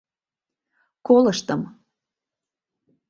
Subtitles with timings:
[1.07, 1.61] Колыштым